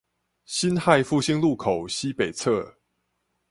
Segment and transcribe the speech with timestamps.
[0.45, 2.73] 辛亥復興路口西北側